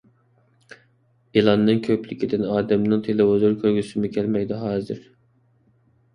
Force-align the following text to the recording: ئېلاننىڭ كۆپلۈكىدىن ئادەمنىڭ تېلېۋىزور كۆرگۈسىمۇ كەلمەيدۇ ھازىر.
ئېلاننىڭ 1.41 1.81
كۆپلۈكىدىن 1.87 2.47
ئادەمنىڭ 2.55 3.05
تېلېۋىزور 3.09 3.55
كۆرگۈسىمۇ 3.67 4.13
كەلمەيدۇ 4.19 4.61
ھازىر. 4.65 5.07